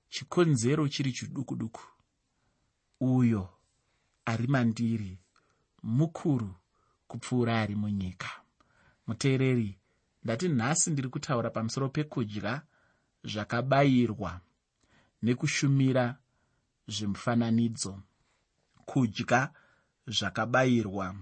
Chikonzero 0.10 0.88
chiri 0.88 1.12
chiduku 1.12 1.55
duku. 1.55 1.81
Uyo 3.00 3.50
ari 4.25 4.48
mandiri 4.48 5.17
mukuru 5.84 6.55
kupfuura 7.08 7.62
ari 7.62 7.75
munyika. 7.75 8.29
Muteereri 9.08 9.77
ndati 10.24 10.50
nhasi 10.50 10.91
ndiri 10.91 11.10
kutaura 11.10 11.50
pamusoro 11.50 11.89
pekudya 11.89 12.62
zvakabayirwa 13.24 14.41
nekushumira 15.24 16.17
zvemufananidzo. 16.88 18.00
Kudya 18.86 19.51
zvakabayirwa 20.08 21.15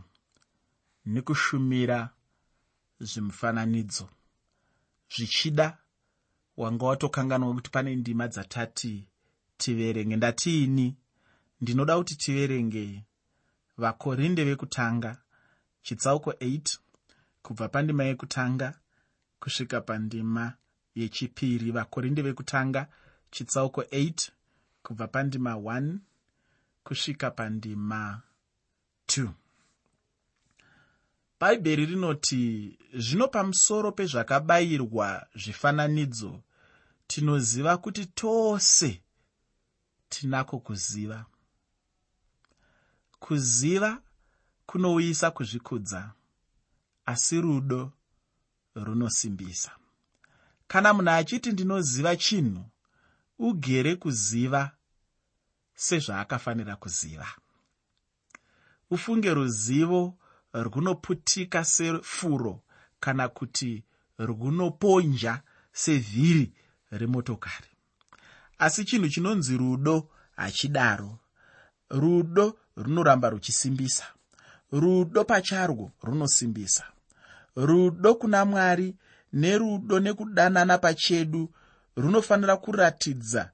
nekushumira 1.06 2.10
zvemufananidzo 3.00 4.10
zvichida 5.16 5.78
wanga 6.58 6.86
watokanganwa 6.86 7.54
kuti 7.54 7.70
pane 7.70 7.96
ndima 7.96 8.28
dzatati 8.28 9.08
tiverenge. 9.58 10.16
Ndatiini? 10.16 10.96
Ndinoda 11.62 11.98
kuti 11.98 12.16
tiverenge. 12.16 13.04
Vakorinde 13.78 14.44
vekutanga 14.44 15.18
chitsauko 15.82 16.32
8 16.32 16.78
kubva 17.42 17.70
pandima 17.70 18.04
yekutanga 18.04 18.80
kusvika 19.40 19.82
pandima 19.82 20.54
yechipiri. 20.96 21.72
Vakorinde 21.72 22.22
vekutanga 22.22 22.88
chitsauko 23.32 23.82
8 23.82 24.30
kubva 24.84 25.08
pandima 25.08 25.54
1 25.54 25.98
kusvika 26.84 27.32
pandima 27.32 28.22
2 29.08 29.30
bhaibheri 31.40 31.86
rinoti 31.86 32.78
zvino 32.94 33.28
pamusoro 33.28 33.92
pezvakabayirwa 33.92 35.28
zvifananidzo 35.36 36.44
tinoziva 37.08 37.78
kuti 37.78 38.06
tose 38.06 39.02
tinako 40.10 40.60
kuziva. 40.60 41.26
Kuziva 43.20 44.02
kunouyisa 44.66 45.32
kuzvikudza 45.32 46.12
asi 47.06 47.42
rudo 47.42 47.92
runosimbisa. 48.76 49.72
Kana 50.68 50.94
munhu 50.94 51.10
achiti 51.12 51.52
ndinoziva 51.52 52.16
chinhu 52.16 52.64
ugere 53.40 53.96
kuziva 53.96 54.72
sezvaakafanira 55.76 56.76
kuziva. 56.76 57.28
Ufunge 58.92 59.34
ruzivo 59.34 60.18
runoputika 60.54 61.66
sefuro 61.66 62.62
kana 63.00 63.30
kuti 63.30 63.84
runoponja 64.18 65.42
sevhiri 65.72 66.54
remotokari. 66.92 67.68
Asi 68.58 68.86
chinhu 68.86 69.10
chinonzi 69.10 69.58
rudo 69.58 70.10
hachidaro. 70.36 71.20
Rudo 71.90 72.60
runoramba 72.76 73.30
ruchisimbisa. 73.30 74.06
Rudo 74.72 75.26
pacharwo 75.26 75.92
runosimbisa. 76.04 76.84
Rudo 77.56 78.16
kuna 78.16 78.46
mwari 78.46 78.96
nerudo 79.34 80.00
nekudanana 80.00 80.78
pachedu 80.78 81.54
runofanira 81.96 82.58
kuratidza 82.58 83.52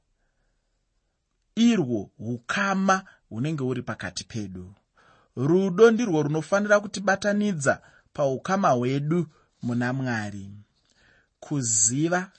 irwo 1.56 2.12
ukama 2.20 3.04
hunenge 3.30 3.64
huri 3.64 3.82
pakati 3.82 4.24
pedu 4.24 4.74
rudo 5.36 5.92
ndirwo 5.92 6.24
runofanira 6.24 6.80
kutibatanidza 6.80 7.82
paukama 8.14 8.70
hwedu 8.70 9.28
muna 9.62 9.94
mwari. 9.94 10.50
Kuziva 11.40 12.32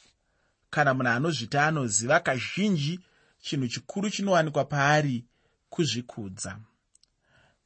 kana 0.71 0.95
munhu 0.95 1.11
anozvita 1.11 1.67
anoziva 1.67 2.21
kazhinji 2.21 3.01
chinhu 3.41 3.69
chikuru 3.69 4.11
chinowanikwa 4.11 4.65
paari 4.65 5.25
kuzvikudza. 5.71 6.59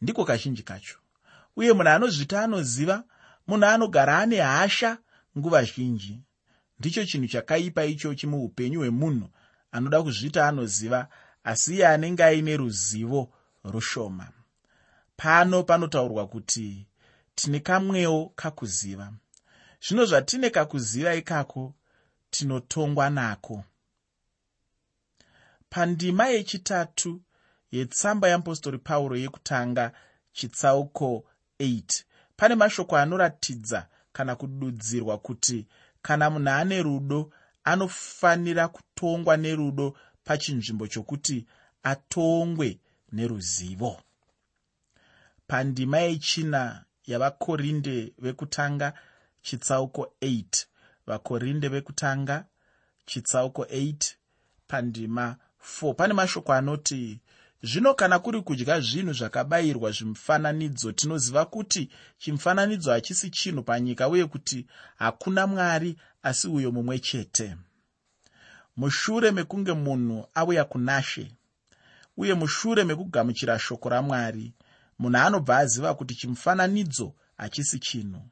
Ndiko 0.00 0.24
kazhinji 0.24 0.62
kacho. 0.62 0.98
Uye 1.56 1.72
munhu 1.72 1.88
anozvita 1.90 2.42
anoziva 2.42 3.04
munhu 3.46 3.66
anogara 3.66 4.18
ane 4.18 4.36
hasha 4.40 4.98
nguva 5.38 5.64
zhinji. 5.64 6.20
Ndicho 6.78 7.04
chinhu 7.04 7.28
chakaipa 7.28 7.84
ichochi 7.84 8.26
muupenyu 8.26 8.78
hwemunhu 8.80 9.28
anoda 9.72 10.02
kuzvita 10.02 10.48
anoziva 10.48 11.08
asi 11.44 11.74
iye 11.74 11.88
anenge 11.88 12.24
aine 12.24 12.56
ruzivo 12.56 13.32
rushoma 13.64 14.28
pano 15.22 15.62
panotaurwa 15.62 16.26
kuti 16.26 16.87
tine 17.35 17.61
kamwewo 17.61 18.33
kakuziva. 18.37 19.12
Zvino 19.85 20.04
zvatine 20.04 20.50
kakuziva 20.50 21.14
ikako 21.14 21.74
tinotongwa 22.30 23.11
nako. 23.11 23.64
Pandima 25.70 26.26
yechitatu 26.26 27.20
yetsamba 27.70 28.28
yeapostori 28.28 28.78
pauro 28.78 29.16
yekutanga 29.16 29.92
chitsauko 30.33 31.24
8 31.59 32.02
pane 32.37 32.54
mashoko 32.54 32.96
anoratidza 32.96 33.88
kana 34.12 34.37
kududzirwa 34.37 35.18
kuti 35.18 35.66
kana 36.02 36.30
munhu 36.30 36.50
ane 36.50 36.83
rudo 36.83 37.33
anofanira 37.64 38.68
kutongwa 38.68 39.37
nerudo 39.37 39.96
pachinzvimbo 40.24 40.87
chokuti 40.87 41.46
atongwe 41.83 42.78
neruzivo 43.12 44.00
pandima 45.50 45.98
yechina 45.98 46.84
yavakorinde 47.06 48.12
vekutanga 48.18 48.92
chitsauko 49.42 50.12
8 50.22 50.44
vakorinde 51.06 51.68
vekutanga 51.68 52.44
chitsauko 53.06 53.62
8 53.62 54.14
pandima 54.68 55.36
4 55.82 55.94
pane 55.94 56.14
mashoko 56.14 56.52
anoti 56.52 57.20
zvino 57.62 57.94
kana 57.94 58.18
kuri 58.18 58.42
kudya 58.42 58.80
zvinhu 58.80 59.12
zvakabayirwa 59.12 59.90
zvimufananidzo 59.90 60.92
tinoziva 60.92 61.44
kuti 61.44 61.90
chimufananidzo 62.18 62.92
hachisi 62.92 63.30
chinhu 63.30 63.62
panyika 63.62 64.08
uye 64.08 64.26
kuti 64.26 64.66
hakuna 64.96 65.46
mwari 65.46 65.96
asi 66.22 66.48
uyo 66.48 66.72
mumwe 66.72 66.98
chete. 66.98 67.56
Mushure 68.76 69.30
mekunge 69.30 69.72
munhu 69.72 70.26
auya 70.34 70.64
kunashe 70.64 71.32
uye 72.16 72.34
mushure 72.34 72.84
mekugamuchira 72.84 73.58
shoko 73.58 73.88
ramwari 73.88 74.52
munhu 75.00 75.18
anobva 75.18 75.58
aziva 75.58 75.94
kuti 75.94 76.14
chimufananidzo 76.14 77.14
hachisi 77.36 77.78
chinhu. 77.78 78.22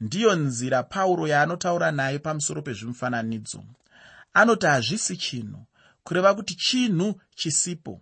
Ndiyo 0.00 0.34
nzira 0.34 0.82
pauro 0.82 1.26
yaanotaura 1.28 1.90
nayo 1.90 2.18
pamusoro 2.18 2.62
pezvimufananidzo. 2.62 3.64
Anoti 4.34 4.66
hazvisi 4.66 5.16
chinhu 5.16 5.66
kureva 6.04 6.34
kuti 6.34 6.54
chinhu 6.54 7.20
chisipo. 7.34 8.00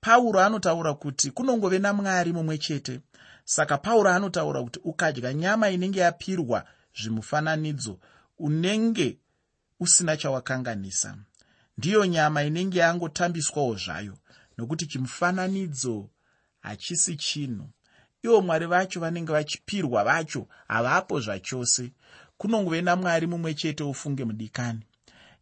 Pauro 0.00 0.40
anotaura 0.40 0.94
kuti 0.94 1.30
kunongove 1.30 1.78
namwari 1.78 2.32
mumwe 2.32 2.58
chete 2.58 3.00
saka 3.44 3.78
pauro 3.78 4.10
anotaura 4.10 4.62
kuti 4.62 4.80
ukadya 4.84 5.34
nyama 5.34 5.70
inenge 5.70 6.00
yapirwa 6.00 6.64
zvimufananidzo 7.00 7.98
unenge 8.38 9.18
usina 9.80 10.16
chawakanganisa. 10.16 11.16
Ndiyo 11.78 12.06
nyama 12.06 12.42
inenge 12.42 12.78
yangotambiswawo 12.78 13.74
zvayo 13.74 14.18
nokuti 14.58 14.86
chimufananidzo 14.86 16.10
hachisi 16.60 17.16
chinhu. 17.16 17.68
Ivo 18.22 18.40
mwari 18.42 18.66
vacho 18.66 19.00
vanenge 19.00 19.32
vachipirwa 19.32 20.04
vacho 20.04 20.46
havapo 20.68 21.20
zvachose. 21.20 21.90
Kunongove 22.38 22.82
namwari 22.82 23.26
mumwe 23.26 23.54
chete 23.54 23.82
ufunge 23.84 24.24
mudikani. 24.24 24.80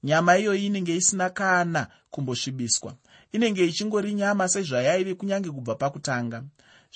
Nyama 0.02 0.38
iyoyi 0.38 0.66
inenge 0.66 0.96
isina 0.96 1.30
kana 1.30 1.86
kumbosvibiswa. 2.10 2.94
Inenge 3.32 3.64
ichingori 3.66 4.14
nyama 4.14 4.48
sezvayaive 4.48 5.14
kunyange 5.14 5.50
kubva 5.50 5.74
pakutanga. 5.74 6.44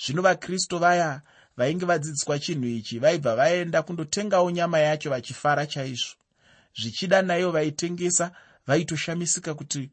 Zvino 0.05 0.21
vakristu 0.21 0.79
vaya 0.79 1.21
vainge 1.57 1.85
vadzidziswa 1.85 2.39
chinhu 2.39 2.65
ichi 2.65 2.99
vaibva 2.99 3.35
vaenda 3.35 3.81
kundotengawo 3.81 4.51
nyama 4.51 4.79
yacho 4.79 5.09
vachifara 5.09 5.65
chaizvo. 5.67 6.15
Zvichida 6.81 7.21
naivo 7.21 7.51
vaitengesa 7.51 8.31
vaitoshamisika 8.67 9.53
kuti 9.53 9.89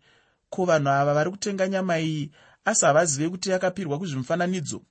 ko 0.51 0.65
vanhu 0.65 0.89
ava 0.89 1.15
vari 1.15 1.31
kutenga 1.31 1.69
nyama 1.69 1.99
iyi 2.01 2.31
asi 2.69 2.85
havazive 2.87 3.29
kuti 3.31 3.51
yakapirwa 3.51 3.99
kuzvimufananidzo 3.99 4.83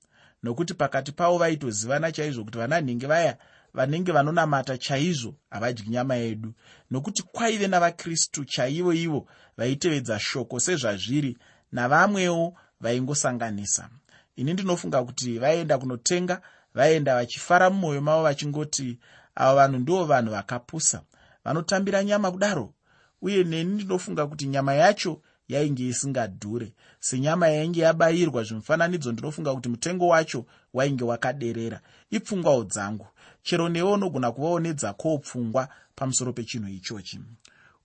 nokuti 0.44 0.74
pakati 0.74 1.12
pavo 1.12 1.38
vaitozivana 1.38 2.12
chaizvo 2.12 2.44
kuti 2.44 2.58
vananhenge 2.58 3.08
vaya 3.08 3.38
vanenge 3.74 4.12
vanonamata 4.12 4.78
chaizvo 4.78 5.36
havadyi 5.50 5.90
nyama 5.90 6.16
yedu. 6.16 6.54
Nokuti 6.92 7.24
kwaive 7.24 7.68
navakristu 7.68 8.46
chaivo 8.46 8.94
ivo 8.94 9.28
vaitevedza 9.58 10.20
shoko 10.20 10.60
sezvazviri 10.60 11.38
navamwewo 11.72 12.54
vaingosanganisa. 12.82 13.90
Ini 14.36 14.54
ndinofunga 14.54 15.04
kuti 15.04 15.40
vaenda 15.40 15.78
kunotenga 15.78 16.42
vaenda 16.74 17.16
vachifara 17.16 17.70
mumwoyo 17.70 18.02
mavo 18.02 18.24
vachingoti 18.24 19.00
ava 19.36 19.56
vanhu 19.56 19.80
ndo 19.80 20.06
vanhu 20.06 20.32
vakapusa 20.32 21.02
vanotambira 21.46 22.04
nyama 22.04 22.32
kudaro. 22.32 22.74
Uye 23.22 23.44
neni 23.44 23.74
ndinofunga 23.74 24.28
kuti 24.28 24.48
nyama 24.48 24.74
yacho 24.74 25.22
yainge 25.48 25.88
isingadhure. 25.88 26.74
Senyama 27.00 27.48
yainge 27.48 27.82
yabayirwa 27.82 28.44
zvimufananidzo 28.44 29.12
ndinofunga 29.12 29.56
kuti 29.56 29.70
mutengo 29.70 30.08
wacho 30.08 30.46
wainge 30.74 31.04
wakaderera. 31.04 31.82
Ipfungwawo 32.10 32.64
dzangu. 32.64 33.08
Chero 33.44 33.70
newe 33.70 33.92
unogona 33.92 34.32
kuvawo 34.32 34.60
nedzakowo 34.60 35.18
pfungwa 35.18 35.70
pamusoro 35.96 36.34
pechinhu 36.34 36.68
ichochi. 36.70 37.20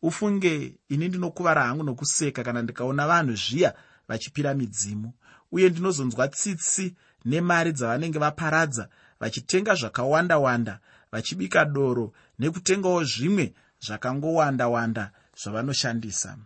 Ufunge 0.02 0.74
ini 0.88 1.08
ndinokuvara 1.08 1.62
hangu 1.62 1.82
nokuseka 1.82 2.44
kana 2.44 2.62
ndikaona 2.62 3.06
vanhu 3.06 3.36
zviya 3.36 3.74
vachipira 4.08 4.54
midzimu. 4.54 5.12
Uye 5.52 5.68
ndinozonzwa 5.68 6.28
tsitsi 6.28 6.94
nemari 7.24 7.72
dzavanenge 7.72 8.18
vaparadza 8.18 8.88
vachitenga 9.20 9.74
zvakawanda 9.74 10.38
wanda 10.38 10.80
vachibika 11.12 11.64
doro 11.64 12.12
nekutengawo 12.38 13.04
zvimwe 13.04 13.54
zvakangowanda-wanda 13.84 15.04
zvavanoshandisa 15.40 16.36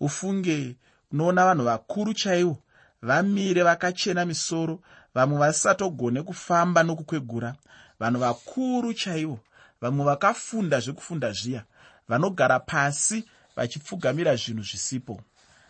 ufunge 0.00 0.76
unoona 1.12 1.44
vanhu 1.44 1.64
vakuru 1.64 2.14
chaivo. 2.14 2.58
Vamire 3.02 3.62
vakachena 3.62 4.24
misoro 4.24 4.80
vamwe 5.14 5.38
vasisatogone 5.38 6.22
kufamba 6.22 6.82
nokukwegura. 6.82 7.54
Vanhu 8.00 8.20
vakuru 8.20 8.94
chaivo 8.94 9.38
vamwe 9.80 10.04
vakafunda 10.04 10.80
zvekufunda 10.80 11.32
zviya 11.32 11.64
vanogara 12.08 12.60
pasi 12.60 13.24
vachipfugamira 13.56 14.36
zvinhu 14.36 14.62
zvisipo. 14.62 15.20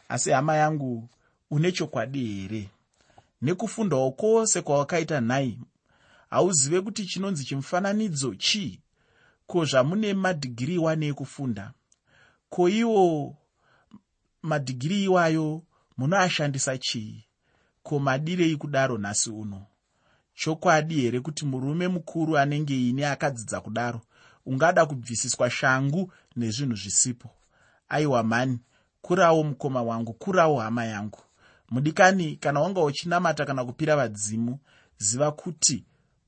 Asi 0.09 0.31
hama 0.31 0.57
yangu 0.57 1.09
une 1.51 1.73
chokwadi 1.73 2.27
here? 2.27 2.69
Nekufundawo 3.43 4.11
kwose 4.11 4.63
kwawakaita 4.63 5.21
nhai. 5.21 5.59
Hauzive 6.31 6.81
kuti 6.81 7.07
chinonzi 7.07 7.45
chimufananidzo 7.45 8.35
chii? 8.35 8.81
Ko 9.47 9.65
zvamune 9.65 10.15
madhigiri 10.15 10.75
iwanei 10.75 11.13
kufunda 11.13 11.73
ko 12.51 12.69
iwo 12.69 13.37
madhigiri 14.43 15.05
iwayo 15.05 15.63
munoashandisa 15.97 16.79
chii? 16.79 17.25
Ko 17.83 17.99
madirei 17.99 18.57
kudaro 18.57 18.99
nhasi 18.99 19.31
uno? 19.31 19.67
Chokwadi 20.35 21.01
here 21.01 21.21
kuti 21.21 21.45
murume 21.45 21.89
mukuru 21.89 22.39
anenge 22.39 22.89
ine 22.89 23.07
akadzidza 23.07 23.61
kudaro 23.61 24.01
ungada 24.47 24.87
kubvisiswa 24.87 25.51
shangu 25.51 26.13
nezvinhu 26.37 26.77
zvisipo? 26.77 27.31
Aiwa 27.89 28.23
mhani 28.23 28.59
kurawo 29.03 29.43
mukoma 29.43 29.83
wangu 29.83 30.13
kurawo 30.13 30.61
hama 30.61 30.85
yangu. 30.85 31.21
Mudikani 31.71 32.37
kana 32.37 32.61
wanga 32.61 32.81
uchinamata 32.81 33.45
kana 33.47 33.65
kupira 33.65 33.97
vadzimu 33.97 34.59
ziva 34.99 35.33
kuti 35.33 35.85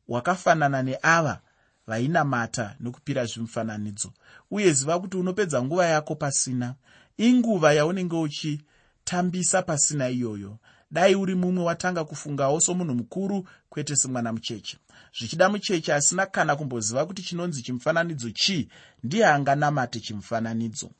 wakafanana 0.08 0.82
neava 0.82 1.40
vainamata 1.86 2.76
nokupira 2.80 3.24
zvimufananidzo 3.26 4.12
uye 4.50 4.72
ziva 4.72 5.00
kuti 5.00 5.16
unopedza 5.16 5.62
nguva 5.62 5.86
yako 5.86 6.14
pasina 6.14 6.74
inguva 7.18 7.72
yaunenge 7.72 8.16
uchitambisa 8.16 9.62
pasina 9.62 10.08
iyoyo. 10.08 10.58
Dai 10.90 11.14
uri 11.14 11.34
mumwe 11.34 11.64
watanga 11.64 12.04
kufungawo 12.04 12.60
somunhu 12.60 12.94
mukuru 12.94 13.48
kwete 13.68 13.96
semwana 13.96 14.32
mucheche. 14.32 14.78
Zvichida 15.18 15.48
mucheche 15.48 15.94
asina 15.94 16.26
kana 16.26 16.56
kumboziva 16.56 17.06
kuti 17.06 17.22
chinonzi 17.22 17.62
chimufananidzo 17.62 18.30
chii. 18.30 18.68
Ndiye 19.04 19.26
anganamate 19.26 20.00
chimufananidzo. 20.00 20.90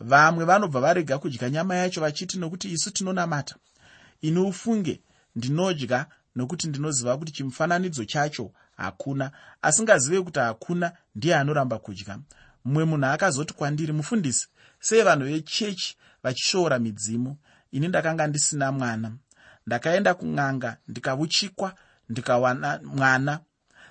Vamwe 0.00 0.44
vanobva 0.44 0.80
varega 0.80 1.18
kudya 1.18 1.50
nyama 1.50 1.74
yacho 1.76 2.00
vachiti 2.00 2.38
nokuti 2.38 2.72
isu 2.72 2.90
tinonamata. 2.90 3.56
Ini 4.20 4.38
ufunge 4.38 5.00
ndinodya 5.36 6.06
nokuti 6.36 6.68
ndinoziva 6.68 7.18
kuti 7.18 7.32
chimufananidzo 7.32 8.04
chacho 8.04 8.50
hakuna. 8.76 9.30
Asingazive 9.62 10.20
kuti 10.22 10.38
hakuna 10.38 10.92
ndiye 11.14 11.36
anoramba 11.36 11.78
kudya. 11.78 12.18
Mumwe 12.64 12.84
munhu 12.84 13.06
akazoti 13.06 13.54
kwandiri 13.54 13.92
mufundisi 13.92 14.48
sei 14.82 15.02
vanhu 15.02 15.24
vechechi 15.26 15.96
vachishoora 16.22 16.78
midzimu. 16.78 17.36
Ini 17.72 17.88
ndakanga 17.88 18.26
ndisina 18.26 18.72
mwana. 18.72 19.12
Ndakaenda 19.66 20.14
kun'anga 20.14 20.76
ndikavuchikwa 20.88 21.74
ndikawana 22.08 22.80
mwana. 22.84 23.40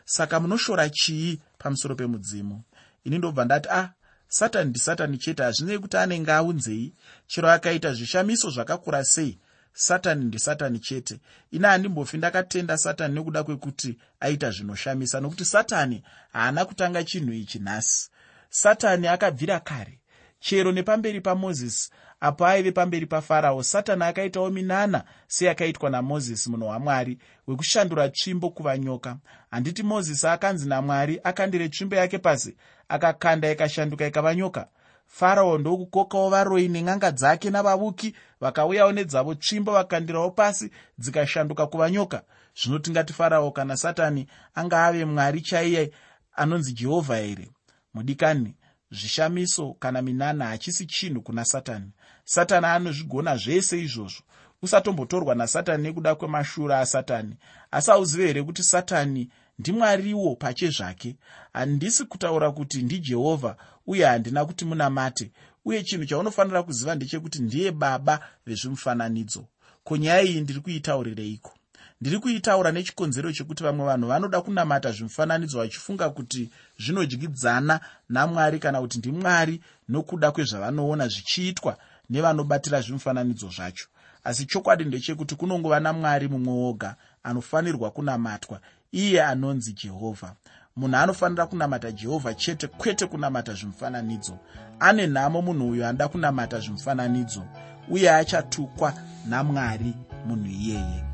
Saka 0.06 0.39
munoshora 0.39 0.89
chii 0.89 1.39
pamusoro 1.58 1.95
pemudzimu? 1.95 2.63
Ini 3.04 3.17
ndobva 3.17 3.45
ndati 3.45 3.69
ah 3.71 3.89
satani 4.27 4.69
ndisatani 4.69 5.17
chete 5.17 5.43
hazvinei 5.43 5.80
kuti 5.80 5.97
anenge 5.97 6.32
aunzei 6.32 6.93
chero 7.27 7.49
akaita 7.51 7.93
zvishamiso 7.93 8.49
zvakakura 8.49 9.04
sei? 9.04 9.39
Satani 9.73 10.25
ndisatani 10.25 10.80
chete. 10.80 11.19
Ina 11.51 11.69
handimbofi 11.69 12.17
ndakatenda 12.17 12.77
satani 12.77 13.15
nekuda 13.15 13.43
kwekuti 13.43 13.97
aita 14.19 14.51
zvinoshamisa 14.51 15.19
nokuti 15.19 15.45
satani 15.45 16.04
haana 16.34 16.65
kutanga 16.65 17.04
chinhu 17.04 17.34
ichi 17.34 17.60
nhasi. 17.60 18.10
Satani 18.49 19.08
akabvira 19.08 19.60
kare 19.60 20.00
chero 20.41 20.71
nepamberi 20.71 21.21
pamozisi 21.21 21.89
apo 22.19 22.45
aive 22.45 22.71
pamberi 22.71 23.06
pafarao 23.06 23.63
satani 23.63 24.04
akaitawo 24.04 24.49
minana 24.49 25.04
seyakaitwa 25.27 25.89
namozisi 25.89 26.49
munhu 26.49 26.67
wamwari 26.67 27.17
wekushandura 27.47 28.10
tsvimbo 28.10 28.49
kuva 28.49 28.77
nyoka. 28.77 29.17
Handiti 29.51 29.84
mozisi 29.84 30.27
akanzi 30.27 30.69
namwari 30.69 31.19
akandire 31.23 31.69
tsvimbo 31.69 31.95
yake 31.95 32.17
pasi 32.17 32.56
akakanda 32.89 33.51
ikashanduka 33.51 34.08
ikava 34.08 34.36
nyoka. 34.36 34.67
Farao 35.08 35.58
ndokukokawo 35.58 36.30
varoi 36.30 36.67
nen'anga 36.67 37.12
dzake 37.12 37.49
navavuki 37.49 38.15
vakauyawo 38.41 38.91
nedzavo 38.91 39.36
tsvimbo 39.36 39.71
vakandirawo 39.71 40.32
pasi 40.32 40.71
dzikashanduka 40.97 41.67
kuva 41.67 41.91
nyoka. 41.91 42.23
Zvino 42.63 42.80
tingati 42.80 43.13
farao 43.13 43.51
kana 43.51 43.77
satani 43.77 44.27
anga 44.56 44.86
ave 44.86 45.06
mwari 45.06 45.41
chaiye 45.41 45.91
anonzi 46.36 46.73
jehovha 46.73 47.15
here? 47.17 47.49
Mudikani 47.93 48.56
zvishamiso 48.91 49.73
kana 49.73 50.01
minana 50.01 50.45
hachisi 50.45 50.86
chinhu 50.86 51.21
kuna 51.21 51.45
satani. 51.45 51.91
Satani 52.25 52.65
anozvigona 52.65 53.38
zvese 53.38 53.80
izvozvo. 53.80 54.21
Usatombotorwa 54.62 55.36
nasatani 55.36 55.84
nekuda 55.84 56.15
kwemashura 56.15 56.80
asatani. 56.80 57.36
Asi 57.71 57.91
hauzive 57.91 58.27
here 58.27 58.43
kuti 58.43 58.63
satani 58.63 59.30
ndimwariwo 59.60 60.36
pache 60.36 60.69
zvake? 60.69 61.15
Handisi 61.54 62.06
kutaura 62.06 62.51
kuti 62.51 62.82
ndijehovha 62.82 63.56
uye 63.88 64.06
handina 64.06 64.45
kuti 64.45 64.65
munamate. 64.65 65.32
Uye 65.65 65.84
chinhu 65.84 66.06
chaunofanira 66.06 66.63
kuziva 66.63 66.95
ndechekuti 66.95 67.41
ndiye 67.41 67.71
baba 67.71 68.19
vezvimufananidzo. 68.45 69.45
Ko 69.84 69.97
nyaya 69.97 70.21
iyi 70.21 70.41
ndiri 70.41 70.60
kuitaurireiko 70.60 71.54
ndiri 72.01 72.19
kuitaura 72.19 72.71
nechikonzero 72.71 73.31
chekuti 73.31 73.63
vamwe 73.63 73.85
vanhu 73.85 74.07
vanoda 74.07 74.41
kunamata 74.41 74.91
zvimufananidzo 74.91 75.57
vachifunga 75.59 76.09
kuti 76.09 76.49
zvinodyidzana 76.79 77.79
namwari 78.09 78.59
kana 78.59 78.81
kuti 78.81 78.97
ndimwari 78.97 79.61
nokuda 79.89 80.31
kwezvavanoona 80.31 81.07
zvichiitwa 81.07 81.77
nevanobatira 82.09 82.81
zvimufananidzo 82.81 83.49
zvacho. 83.49 83.87
Asi 84.23 84.45
chokwadi 84.45 84.85
ndechekuti 84.85 85.35
kunongova 85.35 85.79
namwari 85.79 86.27
mumwe 86.27 86.53
woga 86.53 86.95
anofanirwa 87.23 87.91
kunamatwa 87.91 88.59
iye 88.91 89.23
anonzi 89.23 89.73
jehovha. 89.73 90.35
Munhu 90.75 90.97
anofanira 90.97 91.45
kunamata 91.47 91.91
jehovha 91.91 92.33
chete 92.33 92.67
kwete 92.67 93.05
kunamata 93.05 93.53
zvimufananidzo. 93.53 94.37
Ane 94.79 95.07
nhamo 95.07 95.41
munhu 95.41 95.69
uyo 95.69 95.87
anoda 95.87 96.07
kunamata 96.07 96.59
zvimufananidzo 96.59 97.43
uye 97.89 98.11
achatukwa 98.11 98.93
namwari 99.29 99.93
munhu 100.25 100.47
iyeye 100.47 101.11